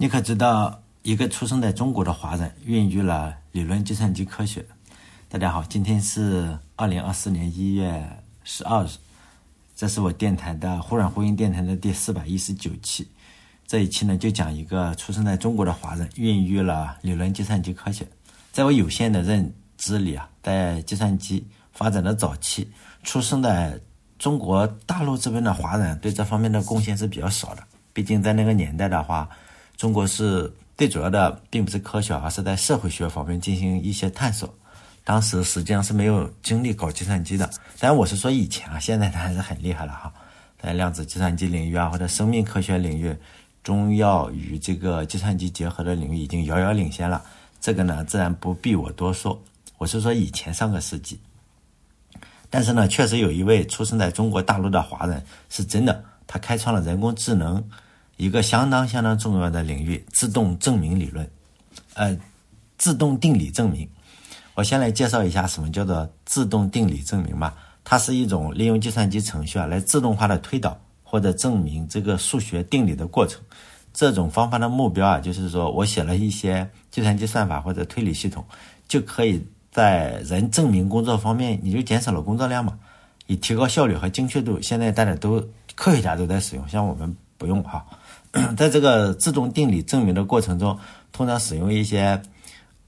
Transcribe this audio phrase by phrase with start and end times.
[0.00, 4.64] 你可知道，一个出生在中国的华人孕育了理论计算机科学？
[5.28, 8.02] 大家好，今天是二零二四年一月
[8.42, 8.88] 十二日，
[9.76, 13.06] 这是我电台的忽然呼应电台的第四百一十九期。
[13.66, 18.06] 这一期呢，就讲一个出生在中国的华人孕育了理论计算机科学。
[18.52, 22.66] 在我有限的认知里啊，在计算机发展的早期，
[23.02, 23.78] 出生在
[24.18, 27.62] 中国大陆这边的华人对这方面的贡献是比较少的。
[27.92, 29.28] 毕竟在那个年代的话，
[29.80, 34.54] 中国是最主要的，并不是科学，而是在社会学方面进行一些探索。
[35.04, 37.46] 当时实际上是没有精力搞计算机的。
[37.78, 40.12] 当然，我是说以前啊，现在它还是很厉害了哈。
[40.60, 43.16] 在量子计算机领域啊，或者生命科学领域，
[43.62, 47.24] 中药与这个计算机结合的领域已经遥遥领先了。
[47.58, 49.42] 这个呢，自然不必我多说。
[49.78, 51.18] 我是说以前上个世纪。
[52.50, 57.66] 但是呢，确实有一位出生在中国大陆的华人，是真的，他开创了人工智能。
[58.20, 61.26] 一个相当相当重要的领域——自动证明理论，
[61.94, 62.14] 呃，
[62.76, 63.88] 自动定理证明。
[64.54, 67.56] 我先来介绍一下什么叫做自动定理证明吧。
[67.82, 73.40] 它是一种利用计算机程序啊来自动化的推导或者证明这个数学定理的过程。
[73.94, 78.44] 这种方法的目标啊，就是说我写了一些计算机算法或者推理系统，
[78.86, 82.78] 就可以在人证明工作方面，你就减少了工作量嘛，
[83.28, 84.60] 以提高效率和精确度。
[84.60, 85.42] 现在大家都
[85.74, 87.82] 科学家都在使用，像我们不用哈。
[88.56, 90.78] 在这个自动定理证明的过程中，
[91.10, 92.22] 通常使用一些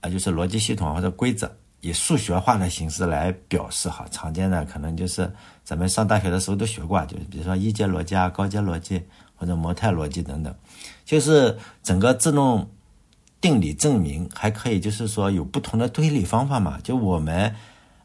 [0.01, 4.07] 啊，就是逻辑系统或者规则，以数学化的形式来表示哈。
[4.13, 5.29] 常见的可能就是
[5.65, 9.03] 咱们上大学的时候都学过，就是比如说一阶逻辑啊、高阶逻辑
[9.35, 10.55] 或者模态逻辑等等。
[11.05, 12.69] 就是整个自动
[13.41, 16.79] 定理证明还可以，就是说有不同的推理方法嘛。
[16.85, 17.53] 就我们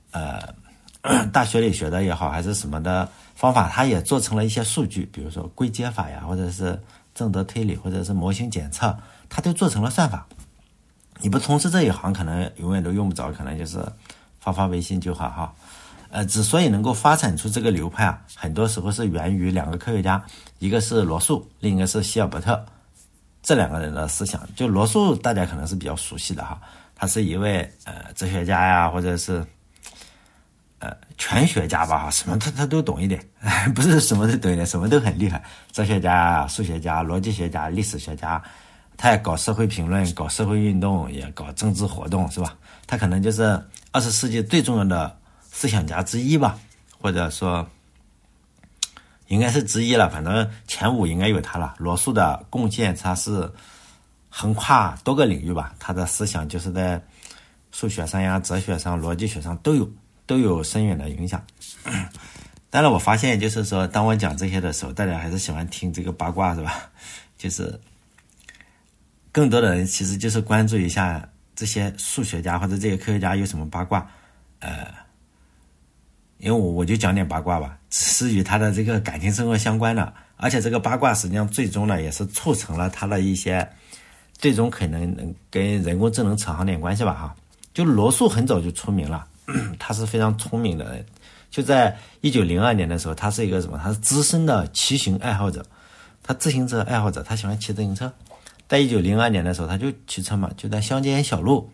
[0.09, 0.41] 呃
[1.31, 6.79] 大学里学的也好，还是什么的方法，它也做成了一些数据，比如说归结法呀，或者是。
[7.17, 8.95] 正则推理或者是模型检测，
[9.27, 10.23] 它都做成了算法。
[11.19, 13.83] 你不从事这一行，可能永远都用不着，可能就是
[14.39, 15.51] 发发微信就好哈。
[16.11, 20.23] 呃，之所以能够发展出这个流派啊，很多时候是源于两个科学家，
[20.59, 22.63] 一个是罗素，另一个是希尔伯特。
[23.41, 26.61] 这两个人的思想，就罗素大家可能是比较熟悉的哈，
[26.93, 29.43] 他是一位呃哲学家呀，或者是。
[30.79, 33.19] 呃，全学家吧，什么他他都懂一点，
[33.73, 35.43] 不是什么都懂一点，什么都很厉害。
[35.71, 38.39] 哲学家、数学家、逻辑学家、历史学家，
[38.95, 42.55] 他也搞社会评论，搞社会运动，也搞政治活动，是吧？
[42.85, 43.59] 他可能就是
[43.91, 46.59] 二十世纪最重要的思想家之一吧，
[47.01, 47.67] 或者说
[49.29, 50.07] 应该是之一了。
[50.11, 51.73] 反正前五应该有他了。
[51.79, 53.51] 罗素的贡献，他是
[54.29, 57.01] 横跨多个领域吧，他的思想就是在
[57.71, 59.89] 数学上呀、哲学上、逻辑学上都有。
[60.27, 61.43] 都有深远的影响。
[62.69, 66.89] 当然，我发现就是说，当我讲这些的时候，大家还是喜欢听这个八卦，是吧？
[67.39, 67.79] 就是
[69.31, 74.05] 更多的人其实就是关注一下这些数学家或者这些科学家有什么八卦。
[74.59, 74.87] 呃，
[76.39, 83.67] 因为我我就讲点八卦吧，是与他的这个感情生活相关的，而且这个八卦实际上最终呢，也是促成了他的一些
[84.33, 87.13] 最终可能能跟人工智能扯上点关系吧。
[87.13, 87.35] 哈，
[87.73, 89.25] 就罗素很早就出名了。
[89.79, 91.05] 他是非常聪明的人，
[91.49, 93.79] 就在一九零二年的时候，他是一个什么？
[93.81, 95.65] 他是资深的骑行爱好者，
[96.21, 98.11] 他自行车爱好者，他喜欢骑自行车。
[98.67, 101.71] 在一九零二年的时候，他就骑车嘛，就在乡间小路，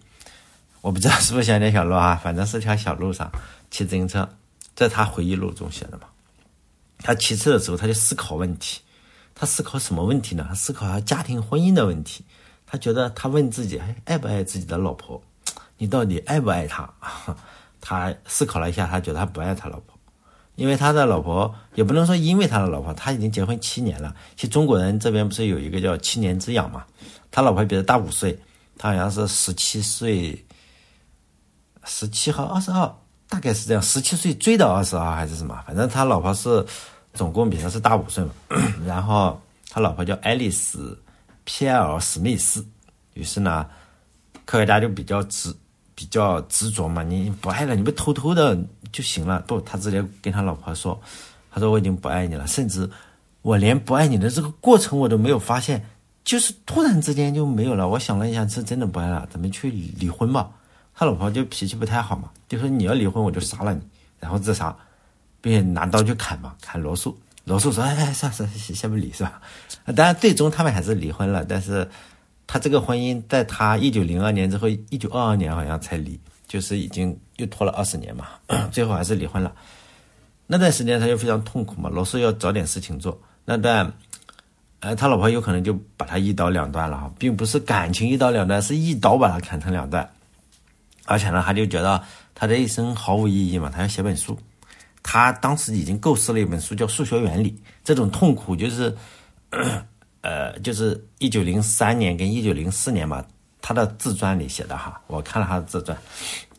[0.82, 3.32] 我不知道是不是乡间小路啊，反正是条小路上
[3.72, 4.30] 骑自行车。
[4.76, 6.04] 在他回忆录中写的嘛，
[7.00, 8.82] 他骑车的时候，他就思考问题。
[9.36, 10.46] 他思考什么问题呢？
[10.48, 12.24] 他思考他家庭婚姻的问题。
[12.68, 15.22] 他觉得他问自己，爱不爱自己的老婆？
[15.78, 16.92] 你到底爱不爱他？
[17.86, 19.94] 他思考了一下，他觉得他不爱他老婆，
[20.56, 24.16] 因为他的老婆也不能说因为他的老婆，他已经结婚七年了。
[24.38, 26.86] 其实中国人这边不是有一个叫七年之痒嘛？
[27.30, 28.40] 他老婆比他大五岁，
[28.78, 30.46] 他好像是十七岁，
[31.84, 32.90] 十七号二十二，
[33.28, 35.62] 大概是这样，十七岁追到二十二还是什么？
[35.68, 36.66] 反正他老婆是
[37.14, 38.32] 总共比他是大五岁嘛。
[38.88, 39.38] 然后
[39.70, 40.98] 他老婆叫爱丽丝·
[41.44, 42.66] 皮埃尔·史密斯，
[43.14, 43.68] 于是呢，
[44.46, 45.54] 科学家就比较直。
[46.04, 48.60] 比较执着嘛，你不爱了，你不偷偷的
[48.92, 49.40] 就行了。
[49.48, 51.00] 不，他直接跟他老婆说
[51.50, 52.90] ：“他说我已经不爱你了，甚至
[53.42, 55.82] 我连不爱你的这个过程我都没有发现，
[56.26, 57.88] 就是突然之间就没有了。
[57.88, 60.52] 我想了一下，是真的不爱了，咱们去离婚吧。”
[60.94, 63.80] 他老婆就脾气不太好嘛，就说：“你要离婚，我就杀了你，
[64.20, 64.76] 然后自杀，
[65.40, 69.42] 并且拿刀去砍嘛，砍罗素。”罗素说：“哎哎，算算，先不离是吧？”
[69.96, 71.90] 当然，最终他们还是离婚了，但是。
[72.46, 78.28] 他这个婚姻在他一九零二年之后，一九二二年好像才离，就是已经又拖了二十年嘛，
[78.72, 79.54] 最后还是离婚了。
[80.46, 83.20] 那段时间他就非常痛苦嘛，罗素要找点事情做。
[83.46, 83.92] 那段
[84.82, 90.08] 呃，他老婆有可能就把他一刀两断了，并不是感情一刀两断，是一刀把他砍成两段。
[91.06, 92.04] 而且呢，他就觉得
[92.36, 94.38] 他这一生毫无意义嘛，他要写本书。
[95.02, 97.52] 他当时已经构思了一本书，叫《数学原理》。
[97.84, 98.96] 这种痛苦就是，
[100.24, 103.24] 呃就是一九零三年跟一九零四年嘛，
[103.62, 105.00] 他的自传里写的哈。
[105.06, 105.96] 我看了他的自传，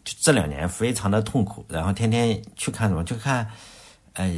[0.04, 3.50] 就这两年非常的痛苦，然后天天去看什么，去看，
[4.12, 4.32] 哎。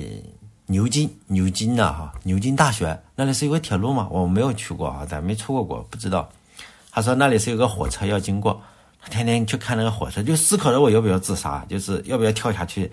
[0.68, 4.08] 牛津，牛津的哈，牛津大学那里是有个铁路嘛？
[4.10, 6.28] 我没有去过啊，咱没出过国，不知道。
[6.90, 8.60] 他说那里是有个火车要经过，
[9.00, 12.90] 他天天去看那个火车，就思考着我要不要自杀，就是要不要跳下去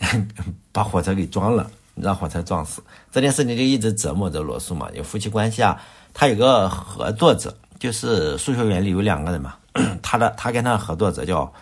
[0.72, 2.82] 把火车给撞了，让火车撞死。
[3.10, 4.88] 这件事情就一直折磨着罗素嘛。
[4.94, 5.80] 有夫妻关系啊，
[6.14, 9.54] 他有个合作者，就是数学原理有两个人嘛，
[10.02, 11.52] 他的他跟他的合作者叫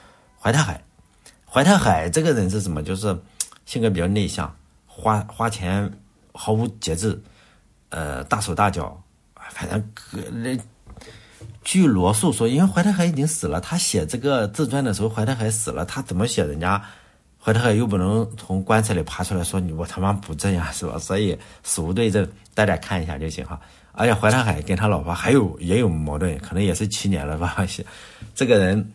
[0.40, 0.82] 怀特海。
[1.44, 2.82] 怀特海这个人是什么？
[2.82, 3.18] 就是
[3.66, 4.54] 性格比较内向。
[4.86, 5.90] 花花钱
[6.34, 7.18] 毫无节制，
[7.88, 9.02] 呃，大手大脚，
[9.34, 9.82] 反正
[10.42, 10.58] 那
[11.64, 16.44] 据罗素说，因为怀特海已经死了，他写这个自传的时候，怀特海死了，他怎么写？
[16.44, 16.82] 人家
[17.42, 20.98] 怀特海又不能从棺材里爬出来说你我他妈不这样是吧？
[20.98, 23.60] 所以死无对证，大家看一下就行哈。
[23.92, 27.56] 而且怀特海跟他老婆还有也有矛盾，可能也是七年了吧？
[28.34, 28.92] 这个人，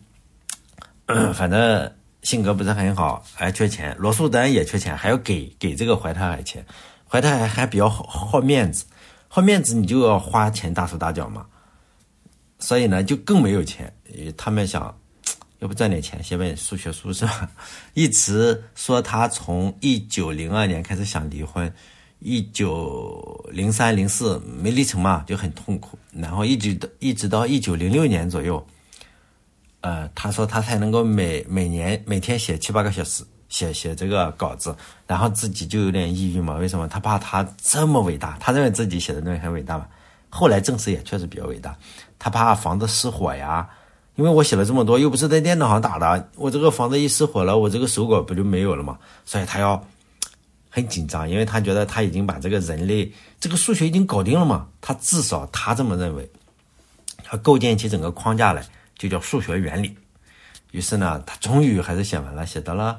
[1.34, 1.92] 反正。
[2.22, 3.94] 性格不是很好，还缺钱。
[4.00, 6.66] 罗素丹也缺钱，还要给给这个怀特海钱。
[7.08, 8.84] 怀特海还比较好好面子，
[9.28, 11.46] 好面子你就要花钱大手大脚嘛。
[12.58, 13.94] 所以呢，就更没有钱。
[14.36, 14.92] 他们想，
[15.66, 17.50] 要不赚点钱写本数学书是吧？
[17.94, 21.70] 一直说他从一九零二年开始想离婚，
[22.20, 25.98] 一九零三零四没离成嘛，就很痛苦。
[26.12, 28.64] 然后一直一直到一九零六年左右。
[29.80, 34.72] 呃，他说他才能够每每年每天写七八个小时，写写这个稿子，
[35.04, 36.54] 然后自己就有点抑郁嘛。
[36.58, 36.86] 为什么？
[36.86, 39.88] 他怕他这么伟大，他认为自己写的东西很伟大嘛。
[40.30, 41.76] 后来证实也确实比较伟大。
[42.20, 43.68] 他怕房子失火呀，
[44.16, 48.98] 因为我写了这么多，又不是在电脑上打的，我这个房子一失火了，我这个手稿不就没有了嘛？
[49.24, 49.82] 所以他要
[50.68, 54.66] 很紧张，因为他觉得他已经把这个人类这个数学已经搞定了嘛。
[54.80, 56.28] 他至少他这么认为，
[57.22, 58.66] 他构建起整个框架来。
[58.98, 59.94] 就叫数学原理，
[60.70, 62.98] 于是呢，他终于还是写完了，写到了，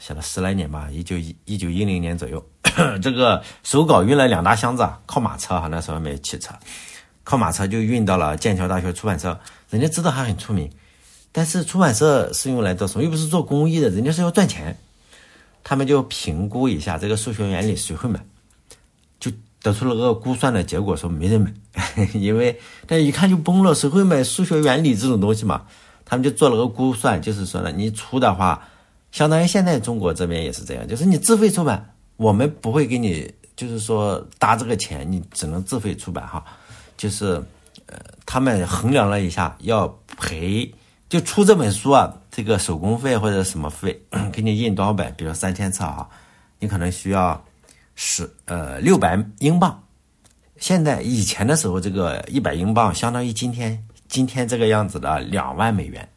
[0.00, 2.44] 写了十来年吧，一九一一九一零年左右，
[3.00, 6.52] 这个手稿运了两大箱子，靠马车哈，那时候没有汽车，
[7.24, 9.38] 靠马车就运到了剑桥大学出版社，
[9.70, 10.70] 人家知道他很出名，
[11.32, 13.04] 但是出版社是用来做什么？
[13.04, 14.76] 又不是做公益的，人家是要赚钱，
[15.62, 18.20] 他们就评估一下这个数学原理谁会买。
[19.20, 19.30] 就
[19.62, 21.52] 得出了个估算的结果，说没人买，
[22.14, 25.66] 因为但一看就崩了，谁会买数学原理这种东西嘛？
[26.06, 28.66] 他们就做了个估算，就是说呢，你出的话，
[29.12, 36.42] 相当于现在中国这边也是这样，就是你自费出版，我们不会给你，就是说搭这个钱，你只能自费出版哈。
[37.00, 37.42] 就是
[37.86, 39.88] 呃，他们衡量了一下，要
[40.18, 40.70] 赔
[41.08, 43.98] 就出这本书啊，这个手工费或者什么费，
[44.30, 46.06] 给你印多少本，比如三千册哈，
[46.58, 47.42] 你可能需要。
[48.02, 49.78] 十呃六百英镑，
[50.56, 56.08] 现在以前的时候，这个一百英镑相当于今天今天这个样子的两万美元，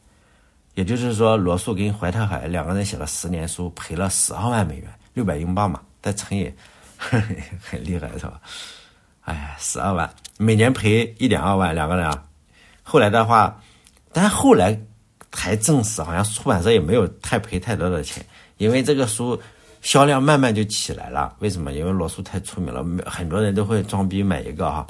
[0.76, 6.50] 也就是说，罗素跟怀特海两个人写了十年书，赔了十二万美元，六百英镑嘛，再乘以，
[6.98, 8.40] 很厉害是吧？
[9.26, 12.24] 哎，十二万，每年赔一点二万，两个人啊。
[12.84, 13.62] 后来的话，
[14.12, 14.80] 但后来
[15.32, 18.26] 才证实，好像出版社也没有太赔太多的钱，
[18.58, 19.40] 因为这个书。
[19.84, 21.74] 销量慢慢就起来了，为什么？
[21.74, 24.88] 因为罗素太出名了，很多人都会装逼买一个哈。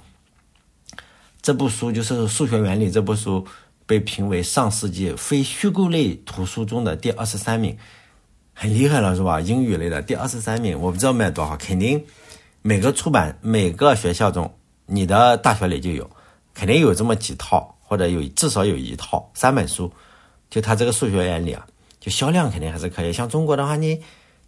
[1.41, 3.43] 这部书就是《数学原理》，这部书
[3.87, 7.75] 被评为上世纪非虚构类图书中的第二十三名，
[8.53, 9.41] 很厉害了，是吧？
[9.41, 11.99] 英语类的第二十三名，我不知道卖多少，肯定
[12.63, 14.51] 每个出版每个学校中，
[14.88, 16.10] 你的大学里就有，
[16.55, 19.91] 肯定有这么几套，或者有至少有一套三本书，
[20.50, 21.63] 就他这个数学原理啊，
[22.00, 23.13] 就销量肯定还是可以。
[23.13, 24.01] 像中国的话，你。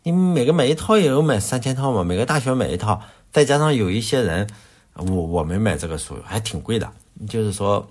[0.08, 2.04] 你每个买一套也有买三千套嘛？
[2.04, 4.48] 每个大学买一套，再加上有一些人，
[4.94, 6.88] 我我没买这个书，还挺贵的。
[7.28, 7.84] 就是说，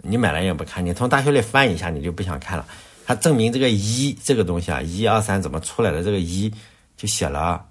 [0.00, 2.64] 你买了也不看，你从大学里翻一下，你就不想看了。
[3.04, 6.02] 它证明这个一这个东西啊，一二三怎么出来的？
[6.02, 6.50] 这个一
[6.96, 7.62] 就写了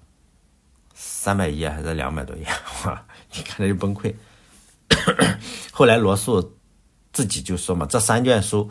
[1.00, 2.44] 三百页还是两百多页？
[2.84, 3.00] 哇，
[3.32, 4.12] 你看着就崩溃。
[5.70, 6.56] 后来罗素
[7.12, 8.68] 自己就说嘛，这三卷书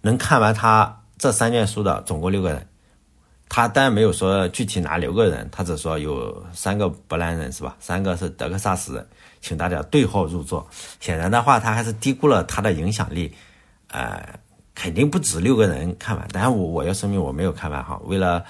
[0.00, 2.64] 能看完他这三卷书的总共六个人。
[3.48, 7.76] 他当然没有说具体哪六个人，他只说有三个波兰人是吧？
[7.80, 9.08] 三个是德克萨斯人，
[9.40, 10.68] 请大家对号入座。
[11.00, 13.32] 显然的话，他还是低估了他的影响力，
[13.88, 14.38] 呃，
[14.74, 16.28] 肯定不止六个人看完。
[16.32, 18.44] 但是我我要声明我没有看完哈，为了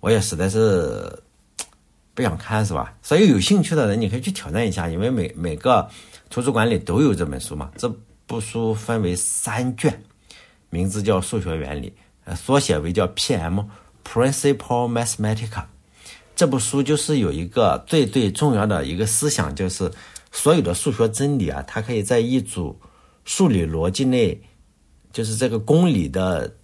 [0.00, 1.10] 我也实在是
[2.16, 2.94] 不想看是吧？
[3.02, 5.86] 所以有兴趣的人你可以去挑战一下，因为每每个
[6.30, 7.70] 图书馆里都有这本书嘛。
[7.76, 7.86] 这
[8.26, 10.02] 部书分为三卷，
[10.70, 11.90] 名字叫《数学原理》，
[12.24, 15.64] 呃，缩写为叫 PM（Principal Mathematica）。
[16.34, 19.92] 这部书就是有一个最最重要的一个思想，就是
[20.32, 22.80] 所有的数学真理啊，它可以在一组
[23.26, 24.40] 数理逻辑内，
[25.12, 26.56] 就是这个公理的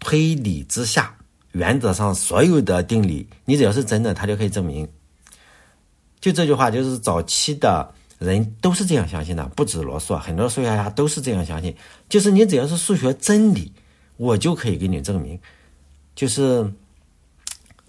[0.00, 1.14] 推理之下。
[1.54, 4.88] 原则上，所有的定理，你只要是真的，它就可以证明。
[6.20, 11.72] 就这句话，就是早期的人都是这样相信的，不止罗素，很多数学家都是这样相信。
[12.08, 13.72] 就是你只要是数学真理，
[14.16, 15.38] 我就可以给你证明。
[16.16, 16.68] 就是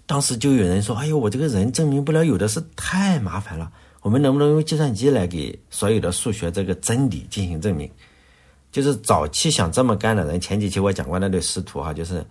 [0.06, 3.72] 当时就有人说：“哎呦，我这个人证明不了，有的是太麻烦了。
[4.00, 7.90] 我们能不能用计算机来给所有的数学这个真理进行证明？”
[8.70, 12.24] 就是早期想这么干的人，前几期我讲过那对师徒哈，就是。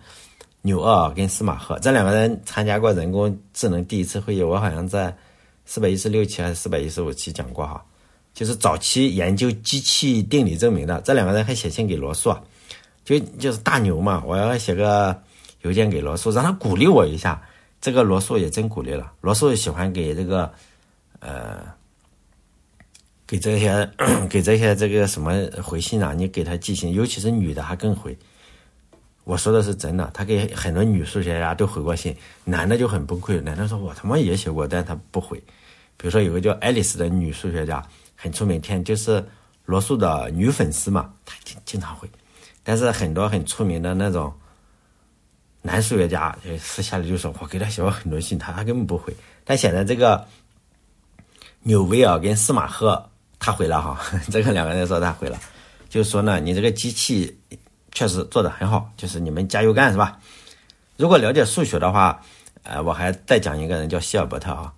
[0.66, 5.16] 纽奥跟司马赫这两个人参加过人工智能第一次会议，我好像在
[5.64, 7.80] 四百一十六期还是四百一十五期讲过哈，
[8.34, 11.00] 就是早期研究机器定理证明的。
[11.02, 12.36] 这两个人还写信给罗素，
[13.04, 15.16] 就就是大牛嘛，我要写个
[15.62, 17.40] 邮件给罗素，让他鼓励我一下。
[17.80, 19.12] 这个罗素也真鼓励了。
[19.20, 20.52] 罗素喜欢给这个
[21.20, 21.64] 呃
[23.24, 23.88] 给这些
[24.28, 25.32] 给这些这个什么
[25.62, 28.18] 回信啊，你给他寄信，尤其是女的还更回。
[29.26, 33.40] 我说的是真的，他给很多女数学家都回过信，男的就很崩溃。
[33.40, 35.36] 男的说：“我他妈也写过，但他不回。”
[35.98, 39.26] 比如说有个叫爱丽丝的女数学家，很出名，天就是
[39.64, 42.08] 罗素的女粉丝嘛，她经经常回。
[42.62, 44.32] 但是很多很出名的那种
[45.60, 49.12] 男数学家，私下里就说：“我给他写过很多信，他他根本不回。”
[49.44, 50.24] 但现在这个
[51.64, 55.36] 纽维尔跟司马赫他回了哈， 这个两个人说他回了，
[55.88, 57.36] 就说呢，你这个机器。
[57.96, 60.18] 确实做的很好，就是你们加油干是吧？
[60.98, 62.20] 如果了解数学的话，
[62.62, 64.70] 呃，我还再讲一个人叫希尔伯特啊。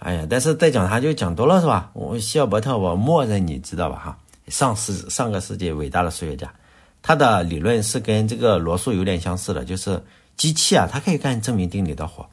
[0.00, 1.90] 哎呀，但是再讲他就讲多了是吧？
[1.94, 4.18] 我希尔伯特我默认你知道吧哈？
[4.48, 6.52] 上世上个世纪伟大的数学家，
[7.00, 9.98] 他的理论是跟这个罗素有点相似的，就是
[10.36, 12.28] 机器啊，它可以干证明定理的活。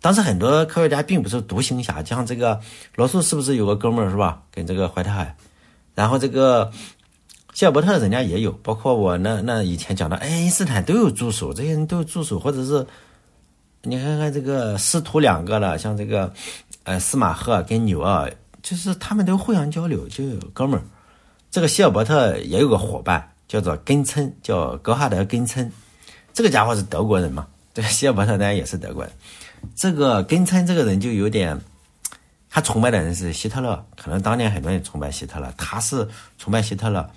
[0.00, 2.60] 当时很多科学家并不是独行侠，像这个
[2.94, 4.42] 罗素是不是有个哥们儿是吧？
[4.52, 5.34] 跟这个怀特海，
[5.96, 6.70] 然后这个。
[7.54, 12.84] 希尔伯特人家也有，包括我那那以前讲的爱因斯坦都有助手，这些人都有助手，或者是
[13.82, 16.32] 你看看这个师徒两个了，像这个
[16.82, 18.30] 呃司马赫跟纽尔，
[18.60, 20.82] 就是他们都互相交流，就有哥们儿。
[21.48, 25.70] 这个希尔伯特也有个伙伴叫做根琛，叫格哈德根琛，
[26.32, 27.46] 这个家伙是德国人嘛？
[27.72, 29.12] 这个希尔伯特当然也是德国人。
[29.76, 31.56] 这个根琛这个人就有点，
[32.50, 37.08] 他崇拜的人是希特勒，可能当年很多人崇拜希特勒，他是崇拜希特勒。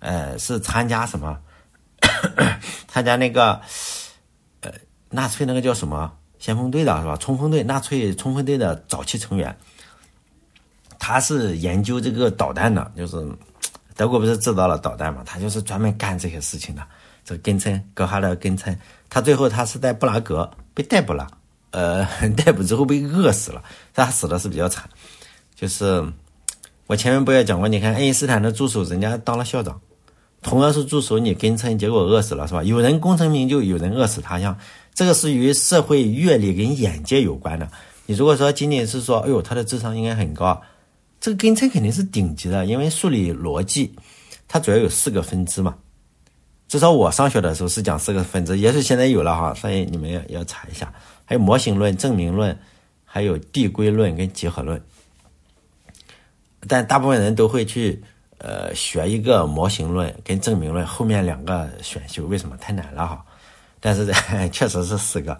[0.00, 1.38] 呃，是参加什么？
[2.88, 3.60] 参加那个
[4.60, 4.70] 呃，
[5.10, 7.16] 纳粹那个叫什么先锋队的是吧？
[7.16, 9.56] 冲锋队，纳粹冲锋队的早期成员。
[10.98, 13.16] 他是研究这个导弹的，就是
[13.94, 15.22] 德国不是制造了导弹嘛？
[15.24, 16.82] 他就是专门干这些事情的。
[17.24, 18.76] 这个根称，格哈的根称，
[19.10, 21.26] 他最后他是在布拉格被逮捕了，
[21.70, 23.62] 呃， 逮捕之后被饿死了，
[23.92, 24.88] 他死的是比较惨。
[25.54, 26.04] 就是
[26.86, 27.66] 我前面不也讲过？
[27.66, 29.80] 你看爱因斯坦的助手，人家当了校长。
[30.46, 32.62] 同样是助手，你跟称，结果饿死了，是吧？
[32.62, 34.56] 有人功成名就，有人饿死他乡，
[34.94, 37.68] 这个是与社会阅历跟眼界有关的。
[38.06, 40.62] 你如果说仅仅是说，哎呦，他的智商应该很高，
[41.20, 43.92] 这个跟称肯定是顶级的，因为数理逻辑
[44.46, 45.74] 它主要有四个分支嘛。
[46.68, 50.94] 至少我上学的时候是讲四个分支，也许现在有了哈，所以你们要要查一下。
[51.24, 52.56] 还有模型论、证明论，
[53.04, 54.80] 还有递归论跟集合论。
[56.68, 58.00] 但大部分人都会去。
[58.38, 63.24] 呃，学一个模型论跟证明论，后面两个选修为什么太难了哈？
[63.80, 64.12] 但是
[64.52, 65.36] 确实是四个。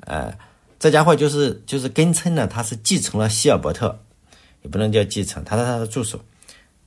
[0.00, 0.36] 呃，
[0.78, 3.96] 这家伙就是就是根称呢，他是继承了希尔伯特，
[4.62, 6.20] 也不能叫继承，他是他的助手，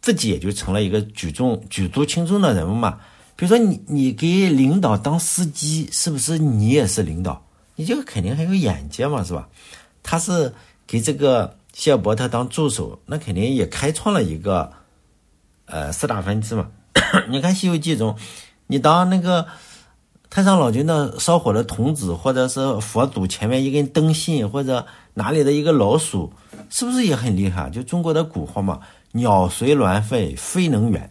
[0.01, 2.99] 自己也就成了一个举重举足轻重的人物嘛。
[3.37, 7.45] 比如说你你给领导当司机，是不是你也是领导？
[7.77, 9.47] 你就肯定很有眼界嘛，是吧？
[10.03, 10.53] 他是
[10.85, 14.69] 给这个希尔伯特当助手，那肯定也开创了一个。
[15.65, 16.67] 呃，四大分支嘛，
[17.27, 18.15] 你看《西游记》中，
[18.67, 19.47] 你当那个
[20.29, 26.31] 太上老君的烧火的童子，或者是佛祖前面一根灯芯，或者哪里的一个老鼠，
[26.69, 27.67] 是不是也很厉害？
[27.71, 28.79] 就中国的古话嘛
[29.13, 31.01] ，“鸟随鸾飞，飞能远；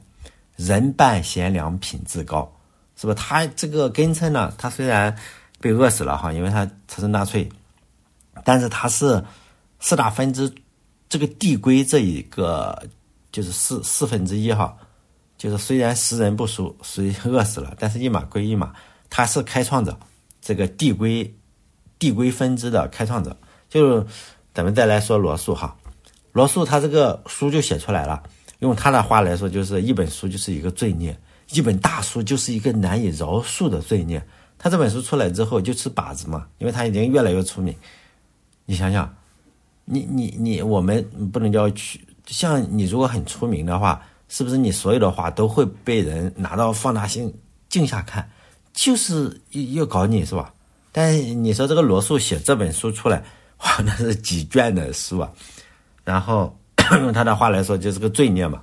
[0.56, 2.50] 人伴贤良，品质高”，
[2.96, 3.14] 是吧？
[3.14, 5.16] 他这个根称呢，他虽然
[5.61, 7.49] 被饿死了哈，因为他他是纳粹，
[8.44, 9.25] 但是他是
[9.80, 10.54] 四大分支
[11.08, 12.80] 这个递归这一个。
[13.34, 14.76] 就是四四分之一哈，
[15.36, 18.72] 就是虽然食人不熟，虽饿死了，但是一码归一码，
[19.10, 19.98] 他是开创者，
[20.40, 21.34] 这个递归
[21.98, 23.36] 递归分支的开创者。
[23.68, 24.06] 就是
[24.54, 25.76] 咱们再来说罗素哈，
[26.30, 28.22] 罗素他这个书就写出来了，
[28.60, 31.18] 用他的话来说，就是一本书就是一个罪孽，
[31.50, 34.24] 一本大书就是一个难以饶恕的罪孽。
[34.56, 37.74] 他这本书出来之后就吃靶子嘛，因为他已经越来越出名。
[38.64, 39.12] 你想想，
[39.84, 47.32] 你你你，我们不能叫去，就像你如果很出名的话，是不是你所有的话都会被人拿到放大镜
[47.68, 48.28] 镜下看，
[48.72, 49.40] 就是
[49.74, 50.52] 要搞你是吧？
[50.90, 51.12] 但
[51.42, 53.22] 你说这个罗素写这本书出来，
[53.58, 55.30] 哇，那是几卷的书啊！
[56.04, 56.56] 然后
[57.00, 58.62] 用 他的话来说，就是个罪孽嘛。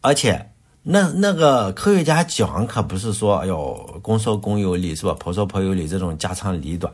[0.00, 0.52] 而且
[0.82, 5.14] 那那个科学家讲，可不是说哎呦公说公有理是吧？
[5.18, 6.92] 婆说婆有理这种家长里短。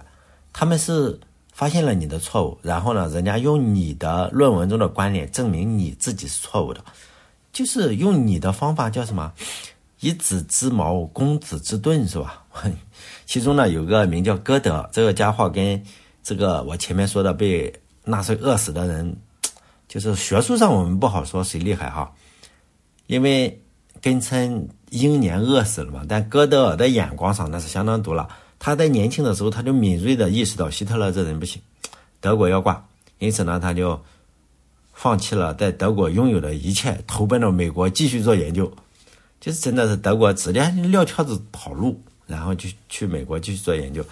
[0.53, 1.19] 他们是
[1.53, 6.83] 发现了你的错误，然后呢，人家用你的论文中的观点证明你自己是错误的，
[7.53, 9.33] 就是用你的方法叫什么？
[10.01, 12.43] 以子之矛攻子之盾，是吧？
[13.25, 15.81] 其中呢，有个名叫歌德，这个家伙跟
[16.25, 19.17] 这个我前面说的被纳粹饿死的人，
[19.87, 22.11] 就是学术上我们不好说谁厉害哈，
[23.07, 23.63] 因为
[24.01, 26.03] 根称英年饿死了嘛。
[26.09, 28.27] 但歌德尔的眼光上那是相当毒辣。
[28.65, 31.61] 他在年轻的时候，他就敏锐的意识到希特勒这人不行，
[32.21, 32.87] 德国要挂，
[33.19, 34.01] 因此呢，他就
[34.93, 38.73] 放弃了在德国拥有的一切，投奔到美国继续做研究。
[39.41, 44.07] 就是真的是德国直接撂挑子跑路，然后就去美国继续做研究。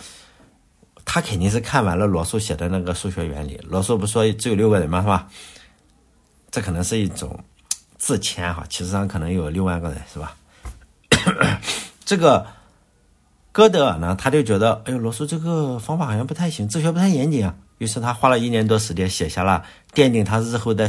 [1.04, 3.56] 他肯定是看完了罗素写的那个数学原理。
[3.62, 5.00] 罗素不说只有六个人吗？
[5.00, 5.28] 是吧？
[6.50, 7.38] 这可能是一种
[7.98, 10.36] 自谦哈，其实上可能有六万个人，是吧？
[12.04, 12.44] 这个。
[13.52, 17.54] 歌德尔呢，他就觉得，哎呦，罗素这个方法好像不太行，治学不太严谨啊。
[17.78, 20.88] 于是他花了一年多时间，写下了奠定他日后在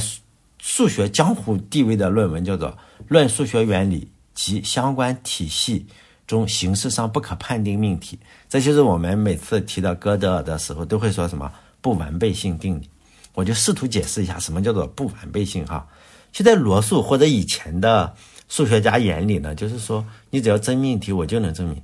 [0.60, 2.70] 数学江湖地位的论文，叫做
[3.08, 5.86] 《论数学原理及相关体系
[6.27, 8.15] 中形式上不可判定命题》。
[8.48, 11.51] 这就是我们每次提到歌德尔的时候，都会说什么
[11.82, 12.88] 不完备性定理。
[13.34, 15.88] 我就试图解释一下什么叫做不完备性哈。
[16.32, 18.13] 就在罗素或者以前的
[18.50, 21.82] 数学家眼里呢，就是说，你只要真命题，我就能证明。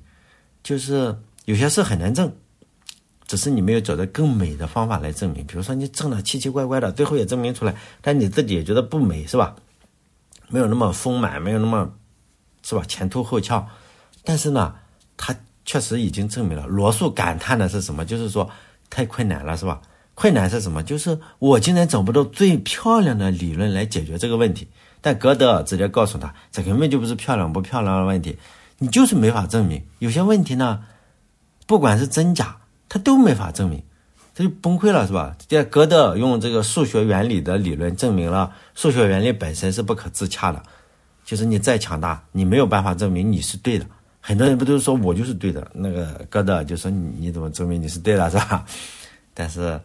[0.68, 2.30] 就是有些事很难证，
[3.26, 5.48] 只是你没有找到更美的方法来证明。
[5.48, 9.56] 比如说你证的奇奇怪怪的，最后也证明出来，但你自己也觉得不美，是吧？
[10.50, 11.90] 没有那么丰满，没有那么，
[12.64, 12.84] 是吧？
[12.86, 13.66] 前凸后翘。
[14.26, 14.76] 但是呢，
[15.16, 16.68] 他确实已经证明了。
[16.68, 18.04] 罗素感叹的是什么？
[18.04, 18.50] 就是说
[18.90, 19.82] 太困难了，是吧？
[20.16, 20.84] 困难是什么？
[20.84, 24.68] 就是我竟然找不到最漂亮的理论来解决这个问题。
[25.00, 28.38] 但格德尔直接告诉他，这根本就不是漂亮不漂亮的问题。
[28.80, 30.84] 你就是没法证明有些问题呢，
[31.66, 33.84] 不管是真假，他都没法证明，
[34.36, 35.36] 他就崩溃了，是吧？
[35.48, 40.62] 这哥德尔用这个数学原理的理论证明了数学原理本身是不可自洽的，
[41.26, 43.86] 就是你再强大，你没有办法证明你是对的。
[44.20, 45.72] 很多人不都是说我就是对的？
[45.74, 48.64] 那个哥德尔就说你你怎么证明你是对的，是吧？
[49.34, 49.80] 但是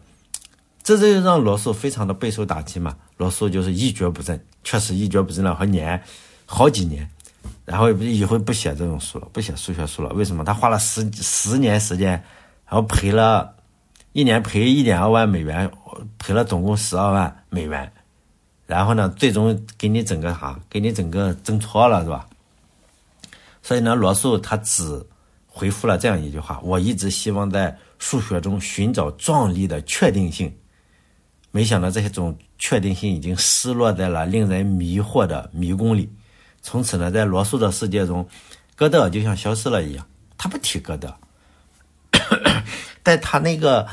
[0.83, 2.95] 这就让罗素非常的备受打击嘛。
[3.17, 6.01] 罗素就是一蹶不振，确实一蹶不振了好年，
[6.45, 7.09] 好几年。
[7.65, 10.09] 然后以后不写这种书了，不写数学书了。
[10.09, 10.43] 为什么？
[10.43, 12.11] 他花了十十年时间，
[12.65, 13.55] 然后赔了，
[14.11, 15.69] 一年赔一点二万美元，
[16.19, 17.91] 赔了总共十二万美元。
[18.65, 20.59] 然后呢，最终给你整个啥？
[20.69, 22.27] 给你整个挣错了，是吧？
[23.61, 25.05] 所以呢，罗素他只
[25.47, 30.53] 回复了这样一句话：我一直希望在数学中寻找壮丽的确定性，
[31.51, 36.09] 没想到这些种确定性已经失落在了令人迷惑的迷宫里。
[36.63, 38.27] 从此呢，在罗素的世界中，
[38.75, 40.03] 歌德尔就像消失了一样。
[40.37, 41.13] 他不提歌德，
[43.03, 43.87] 在他那个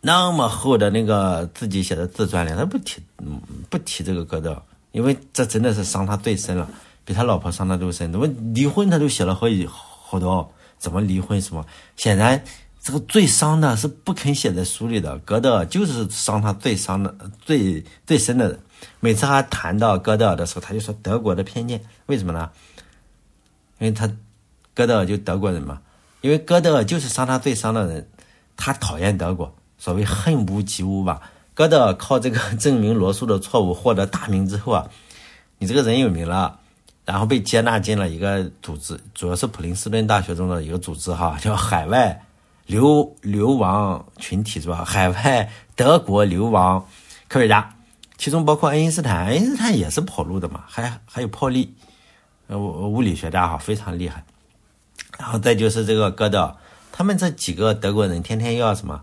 [0.00, 4.60] 那么厚的那个自己写的自传里，他不提，嗯，不提这个歌德，
[4.92, 6.68] 因为这真的是伤他最深了，
[7.04, 8.10] 比他老婆伤的都深。
[8.10, 11.64] 怎么离婚他都写了好几好多，怎么离婚什么？
[11.96, 12.42] 显然，
[12.82, 15.18] 这个最伤的是不肯写在书里的。
[15.18, 18.60] 歌德尔就是伤他最伤的、最最深的人。
[19.00, 22.50] 每次他谈到哥德尔的时候，他就说德国的偏见，为什么呢？
[23.78, 24.10] 因为他
[24.74, 25.80] 哥德尔就德国人嘛，
[26.20, 28.08] 因为哥德尔就是伤他最伤的人，
[28.56, 31.20] 他讨厌德国，所谓恨屋及乌吧。
[31.54, 34.88] 哥德尔靠这个证明罗素的错误获得大名之后啊，
[35.58, 36.58] 你这个人有名了，
[37.04, 42.22] 然后被接纳进了一个组织，主要是普林斯顿大学中的一个组织哈，叫海外
[42.66, 44.84] 流流亡群体是吧？
[44.84, 46.86] 海外德国流亡
[47.28, 47.74] 科学家。
[48.20, 51.74] 其中包括爱因斯坦，爱因斯坦也是跑路的嘛，还还有泡利，
[52.48, 54.22] 呃，物理学家哈非常厉害。
[55.18, 56.54] 然后再就是这个哥德，
[56.92, 59.02] 他们这几个德国人天天要什么？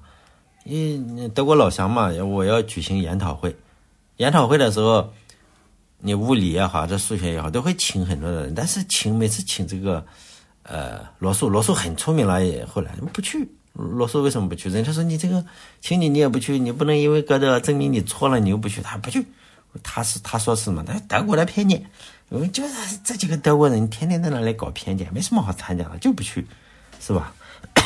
[0.66, 3.56] 因德国老乡嘛，我要举行研讨会，
[4.18, 5.12] 研讨会的时候，
[5.98, 10.06] 你物理也好，这数学也好，都会请很多的人，但是请每次请这个，
[10.62, 14.70] 呃，罗素，罗素很聪明了，也后来不去，罗素为什么不去？
[14.70, 15.46] 人家说你这个
[15.80, 19.26] 请你你也不去，你不能因为哥德证明你错了，你又不去，他不去。
[19.84, 20.84] 他是他说是嘛？
[20.88, 21.86] 他德国的偏见，
[22.52, 26.48] 就是这几个德国人天天在那里搞偏见，没什么好参加的，就不去，
[27.00, 27.32] 是吧？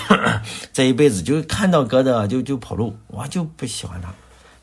[0.72, 4.14] 这一辈子就看到哥德就就跑路，我就不喜欢他。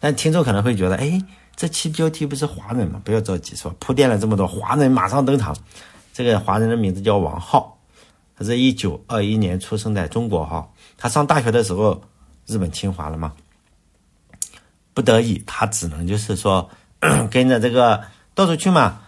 [0.00, 1.20] 但听众可能会觉得，哎，
[1.54, 2.98] 这期标题不是华人吗？
[3.04, 3.74] 不要着急，是吧？
[3.78, 5.54] 铺垫了这么多，华人马上登场。
[6.14, 7.78] 这个华人的名字叫王浩，
[8.36, 10.66] 他是一九二一年出生在中国哈。
[10.98, 12.02] 他上大学的时候，
[12.44, 13.32] 日本侵华了嘛，
[14.92, 16.68] 不得已，他只能就是说
[17.30, 18.02] 跟着这个
[18.34, 19.00] 到处去嘛。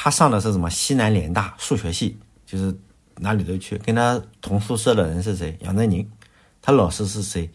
[0.00, 2.76] 他上的是什么西南联大数学系，就是
[3.16, 3.76] 哪里都去。
[3.78, 5.58] 跟他同宿舍的人是谁？
[5.62, 6.08] 杨振宁。
[6.62, 7.50] 他老师是谁？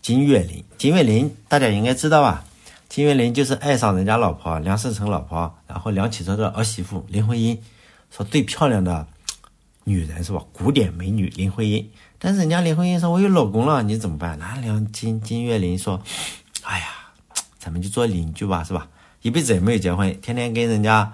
[0.00, 0.64] 金岳霖。
[0.78, 2.44] 金岳霖大家应该知道吧？
[2.88, 7.60] 金岳霖就是爱上人家老婆梁思成老婆，然后梁启超的儿媳妇林徽因。
[8.10, 9.04] 说最漂亮的
[9.84, 10.42] 女人是吧？
[10.52, 14.38] 古典美女林徽因，但是人家林徽因说我有老公了，你怎么办？
[14.38, 16.02] 那梁金金岳霖说，
[16.62, 16.86] 哎呀，
[17.58, 18.88] 咱们就做邻居吧，是吧？
[19.22, 21.12] 一辈子也没有结婚，天天跟人家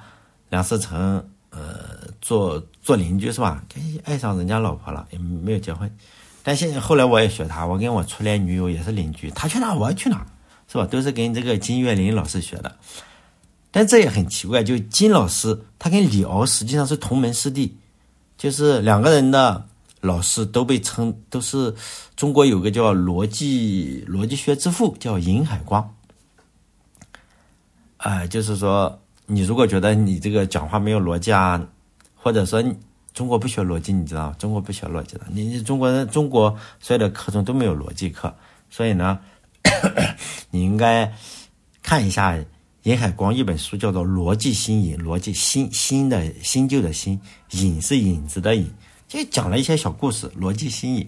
[0.49, 3.63] 梁思成呃做做邻居是吧？
[4.05, 5.91] 爱上人家老婆了，也没有结婚。
[6.43, 10.27] 但现在后来我也学他，我跟我初恋女友也是邻居，他去哪我去哪，
[10.67, 10.87] 是吧？
[10.87, 12.77] 都是跟这个金岳霖老师学的。
[13.71, 17.77] 但这也很奇怪，就金老师他跟李敖实际上是同门师弟，
[18.41, 19.67] 就是两个人的
[20.01, 21.75] 老师都被称都是
[22.17, 25.95] 中国有个叫逻辑逻辑学之父叫尹海光，
[27.99, 31.63] 哎，就是说你如果觉得你这个讲话没有逻辑啊，
[32.17, 32.65] 或者说
[33.13, 38.35] 中国不学逻辑，你知道中国不学逻辑的，你中国人中国所有的课程都没有逻辑课，
[38.71, 39.19] 所以呢，
[40.51, 41.13] 你应该
[41.83, 42.43] 看一下。
[42.85, 48.71] 严海光一本书叫做《逻辑新颖》，逻辑新新的新旧的新，引是引子的引，
[49.07, 51.07] 就讲了一些小故事，逻辑新颖。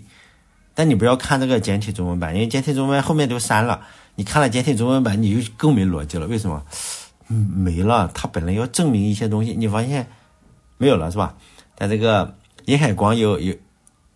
[0.75, 3.81] 但你不要看这个简体中文版，因为简体中文后面都删了。
[4.17, 6.27] 你看了简体中文版，你就更没逻辑了。
[6.27, 6.63] 为什么？
[7.29, 8.11] 嗯，没了。
[8.13, 10.07] 他本来要证明一些东西，你发现
[10.77, 11.35] 没有了，是吧？
[11.75, 13.55] 但这个严海光有有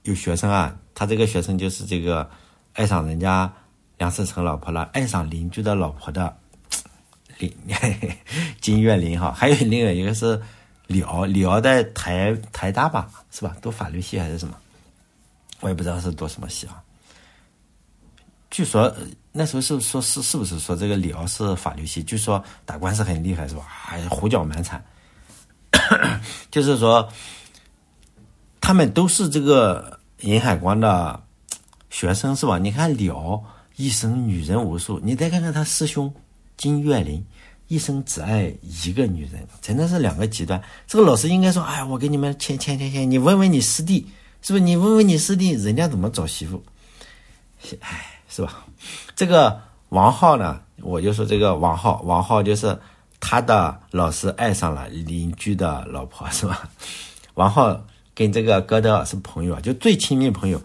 [0.02, 2.28] 有学生啊，他这个学生就是这个
[2.74, 3.50] 爱上人家
[3.96, 6.36] 梁思成老婆了，爱上邻居的老婆的。
[7.38, 7.52] 林
[8.60, 10.40] 金岳霖哈，还有另外一个是
[10.86, 13.56] 李敖，李敖在台台大吧，是吧？
[13.60, 14.54] 读法律系还是什么？
[15.60, 16.82] 我也不知道是读什么系啊。
[18.50, 18.94] 据说
[19.32, 22.02] 那时候是说是是不是说这个李敖是法律系？
[22.02, 23.66] 据说打官司很厉害，是吧？
[23.88, 24.82] 哎，胡搅蛮缠。
[26.50, 27.06] 就是说，
[28.60, 31.22] 他们都是这个尹海光的
[31.90, 32.58] 学生，是吧？
[32.58, 33.44] 你看李敖
[33.76, 36.12] 一生女人无数，你再看看他师兄。
[36.56, 37.24] 金岳霖
[37.68, 40.62] 一生只爱一个女人，真的是两个极端。
[40.86, 44.06] 这个老师应该说：“哎，我给你们签签签签，你问问你师弟，
[44.40, 44.64] 是不是？
[44.64, 46.62] 你问问你师弟，人家怎么找媳妇？
[47.80, 48.64] 哎，是吧？”
[49.16, 52.78] 这个王浩呢，我就说这个王浩，王浩就是
[53.18, 56.70] 他的老师爱上了邻居的老婆，是吧？
[57.34, 60.62] 王浩跟这个哥德尔是朋友啊，就最亲密朋友，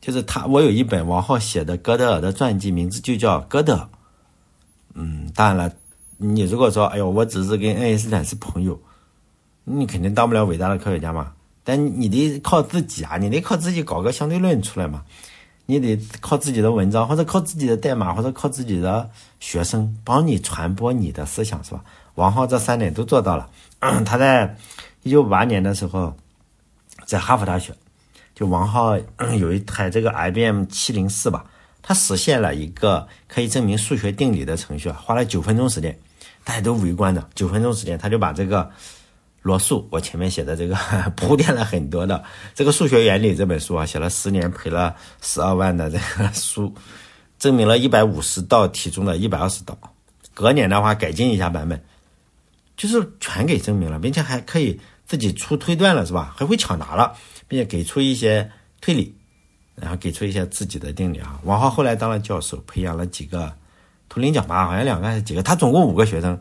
[0.00, 0.46] 就是他。
[0.46, 3.80] 我有一本王浩写的哥德尔的传记，名字就叫《哥德尔》。
[5.00, 5.72] 嗯，当然了，
[6.16, 8.76] 你如果说，哎呦，我只是跟爱因斯坦是朋友，
[9.62, 11.32] 你肯定当不了伟大的科学家嘛。
[11.62, 15.04] 但你得靠自己啊，你得靠自己搞个相对论出来嘛。
[15.66, 19.08] 你得靠自己的文章，或者靠自己的代码，或者靠自己的
[19.38, 21.84] 学生帮你传播你的思想，是吧？
[22.14, 23.48] 王浩这三点都做到了。
[24.04, 24.56] 他在
[25.04, 26.16] 一九五八年的时候，
[27.06, 27.72] 在哈佛大学，
[28.34, 28.98] 就王浩
[29.38, 31.44] 有一台这个 IBM 七零四吧。
[31.88, 35.98] 他实现了一个可以证明数学定理的程序啊，花了九分钟时间，
[36.44, 37.26] 大家都围观的。
[37.34, 38.70] 九分钟时间，他就把这个
[39.40, 40.76] 罗素，我前面写的这个
[41.16, 42.22] 铺垫了很多的
[42.54, 46.70] 这个数学原理这本书啊，写了十年，赔了十二万的这个书，
[47.38, 49.74] 证明了一百五十道题中的一百二十道。
[50.34, 51.82] 隔年的话改进一下版本，
[52.76, 56.34] 就是全给证明了，并且还可以自己出推断了，是吧？
[56.36, 57.16] 还会抢答了，
[57.48, 58.50] 并且给出一些
[58.82, 59.14] 推理。
[59.80, 61.40] 然后给出一些自己的定理啊。
[61.44, 63.52] 王浩后来当了教授，培养了几个
[64.08, 65.42] 图灵奖吧，好像两个还是几个。
[65.42, 66.38] 他总共五个学生，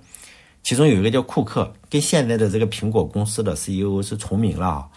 [0.63, 4.87] 其中有一个叫库克，跟现在的这个苹果公司的 CEO 是重名了啊。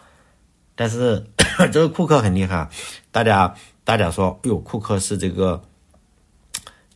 [0.75, 1.23] 但是
[1.71, 2.69] 这个库克很厉害，
[3.11, 5.63] 大家大家说，哎呦，库克是这个，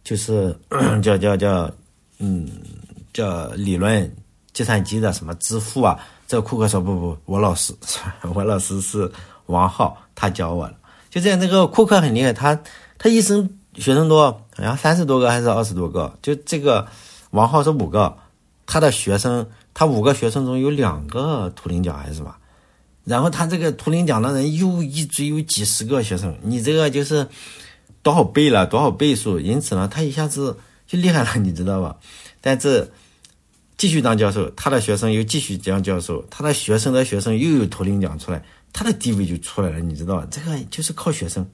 [0.02, 0.58] 就是
[1.02, 1.70] 叫叫叫，
[2.18, 2.48] 嗯，
[3.12, 4.10] 叫理论
[4.52, 5.98] 计算机的什么之父啊。
[6.26, 7.74] 这个库克说不不，我老师，
[8.34, 9.10] 我老师是
[9.46, 10.74] 王浩，他教我的。
[11.14, 12.60] 就这样，这个库克很厉害，他
[12.98, 16.18] 他一生学生多，好像三十多个还是二十多个。
[16.20, 16.88] 就这个
[17.30, 18.16] 王浩是五个，
[18.66, 22.34] 他的学生，他五个学生中有两个图灵奖还是什么？
[23.04, 27.28] 然后他这个图灵奖的人又一追有几十个学生，你这个就是
[28.02, 31.94] 多少倍了，多少倍数，因此呢，他一下子就厉害了， 你知道吧？
[32.40, 32.88] 但这
[33.76, 38.42] 继续当教授，他的学生又继续当教授，他的学生的学生又有图灵奖出来，
[38.74, 40.28] 他的地位就出来了，你知道吧？
[40.30, 41.48] 这个就是靠学生，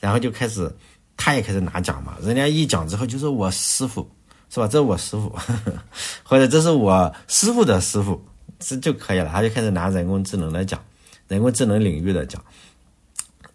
[0.00, 0.70] 然后就开始
[1.16, 4.06] 他也开始拿奖嘛，人家一讲之后就是我师傅，
[4.50, 4.66] 是吧？
[4.66, 5.34] 这是我师傅，
[6.22, 8.22] 或者这是我师傅的师傅。
[8.60, 10.82] 这就可以了，他就开始拿人工智能的奖，
[11.28, 12.42] 人工智能领域的奖。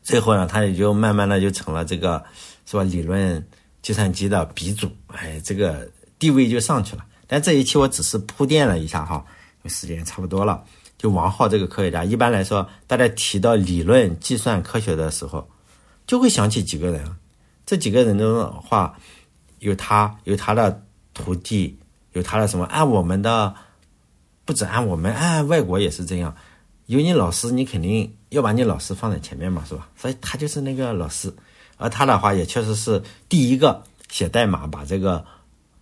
[0.02, 2.24] 最后呢，他也就慢慢的就成了这个
[2.66, 2.84] 是吧？
[2.84, 3.46] 理论
[3.82, 7.04] 计算机的鼻祖，哎，这个地位就上去了。
[7.28, 9.26] 但这一期我只是铺垫了一下哈，
[9.66, 10.64] 时间差不多了。
[11.04, 15.46] 就王浩这个科学家，一般来说，大家提到理论计算科学的时候，
[16.08, 17.04] 就会想起几个人。
[17.66, 18.98] 这几个人的话，
[19.60, 20.82] 有他，有他的
[21.14, 21.78] 徒弟，
[22.14, 22.64] 有他的什么？
[22.68, 23.54] 按我们的。
[24.46, 26.34] 不止按我们，按外国也是这样。
[26.86, 29.90] 有你老师，你肯定要把你老师放在前面嘛，是吧？
[29.98, 31.34] 所以他就是那个老师。
[31.76, 35.26] 而他的话，也确实是第一个写代码把这个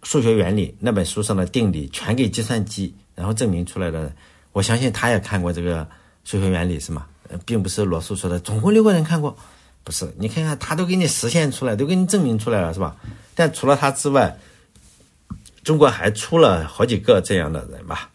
[0.02, 4.12] 数学原理那本书上的定理全给计算机，然后证明出来的。
[4.52, 5.88] 我相信他也看过这个
[6.24, 7.06] 数学原理，是吗？
[7.46, 9.38] 并不是罗素说的，总共六个人看过，
[9.86, 10.14] 不是？
[10.18, 12.98] 你看看他都给你实现出来，都给你证明出来了，是吧？
[13.34, 14.38] 但除了他之外，
[15.64, 18.10] 中国还出了好几个这样的人吧。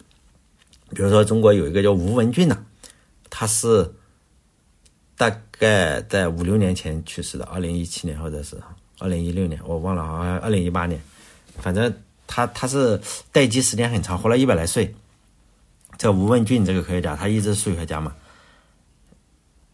[0.91, 2.55] 比如说，中国有一个叫吴文俊的，
[3.29, 3.91] 他是
[5.17, 8.55] 大概在五六年前去世的，二零一七年或者是
[8.99, 11.01] 二零一六年，我忘了，好像二零一八年。
[11.57, 11.91] 反正
[12.27, 14.93] 他他是待机时间很长，活了一百来岁。
[15.97, 18.13] 这吴文俊这个科学家，他一直是数学家嘛。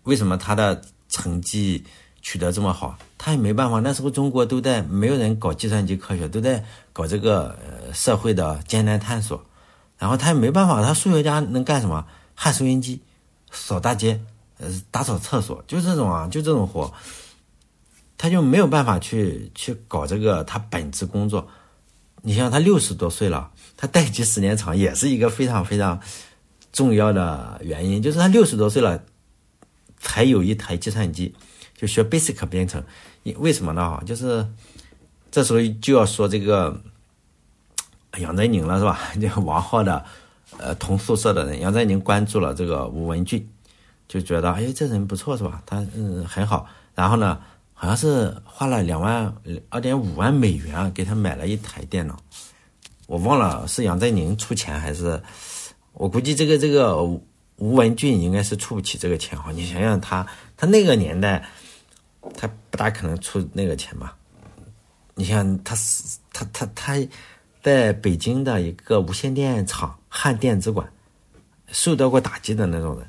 [0.04, 1.84] 为什么他的成绩
[2.22, 2.98] 取得这么好？
[3.18, 9.44] 他也没办法，那时候中国都在没有人搞计算机科学，都在搞这个呃社会的艰难探索。
[9.98, 12.06] 然后他也没办法，他数学家能干什么？
[12.36, 13.00] 焊收音机、
[13.52, 14.20] 扫大街、
[14.58, 16.92] 呃打扫厕所，就这种啊，就这种活，
[18.18, 21.48] 他就没有办法去去搞这个他本职工作。
[22.22, 26.00] 你像他六十多岁了，他待机时间长，也是一个非常非常
[26.72, 29.04] 重要的原因，就是他六十多岁了
[30.00, 31.34] 才有一台计算机，
[31.76, 32.84] 就学 Basic 编程。
[33.38, 34.02] 为什么呢？
[34.06, 34.46] 就是
[35.32, 36.82] 这时候就要说这个。
[38.20, 39.00] 杨振宁了是吧？
[39.20, 40.06] 这个王浩的，
[40.60, 43.50] 呃，同宿舍的人，杨振宁关注了这个吴文俊，
[44.08, 45.64] 就觉得哎，这人不错是吧？
[45.66, 46.68] 他嗯很好。
[46.94, 47.40] 然后呢，
[47.74, 49.34] 好像是花了两万
[49.70, 52.16] 二点五万美元给他买了一台电脑。
[53.08, 55.22] 我忘了是杨振宁出钱还是，
[55.94, 59.52] 我估计这个这个吴文俊应该是出不起这个钱哈。
[59.52, 60.26] 你想想他，
[60.58, 61.48] 他那个年代，
[62.38, 64.16] 他不大可能出那个钱吧？
[65.16, 66.96] 你想他是他他他。
[67.64, 70.86] 在北京的一个无线电厂焊电子管，
[71.70, 73.08] 受到过打击的那种人。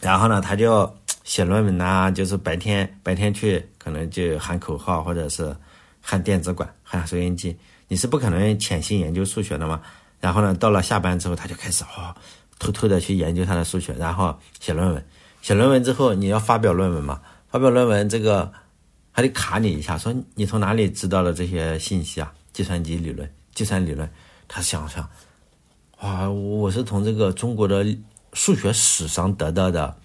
[0.00, 0.88] 然后呢，他就
[1.24, 5.52] 写论文呐，就是白天白天去可能就喊口号，或者是
[6.00, 7.56] 焊电子管、焊收音机。
[7.94, 9.80] 你是不可能潜心研究数学的嘛。
[10.18, 12.12] 然后呢，到了下班之后，他就开始哦，
[12.58, 15.06] 偷偷的去研究他的数学，然后写论文。
[15.42, 17.20] 写论文之后，你要发表论文嘛？
[17.48, 18.52] 发表论文这个
[19.12, 22.32] 还得卡你一下，说你从哪里知道的这些信息啊？
[22.52, 24.10] 计算机理论、计算理论，
[24.48, 25.08] 他想想，
[26.00, 27.86] 哇，我是从这个中国的
[28.32, 29.96] 数学史上得到的，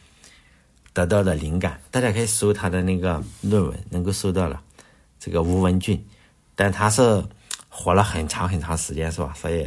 [0.93, 1.81] 得到的灵感。
[1.89, 4.61] 大家可以搜他的那个论文，能够搜到了。
[5.19, 6.01] 这个吴文俊，
[6.55, 7.01] 但他是
[7.69, 9.33] 活了很长很长时间，是吧？
[9.39, 9.65] 所以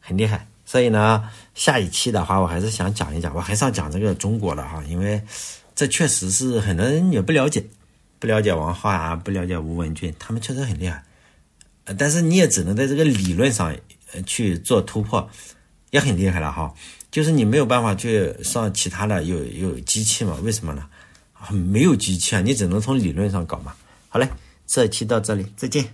[0.00, 0.46] 很厉害。
[0.66, 5.22] 所以呢，下一期的话，我还是想讲一讲，我很少讲这个中国的哈，因为
[5.74, 7.64] 这确实是很多人也不了解，
[8.18, 11.02] 不了解王浩啊，不了解吴文俊，他们确实很厉害。
[11.98, 13.76] 但是你也只能在这个理论上
[14.26, 15.28] 去做突破，
[15.90, 16.74] 也很厉害了哈。
[17.10, 20.36] 就是你没有办法去上其他的有有机器嘛？
[20.42, 20.88] 为什么呢？
[21.50, 23.74] 没有机器啊，你只能从理论上搞嘛。
[24.08, 24.26] 好嘞，
[24.66, 25.86] 这期到这里，再见。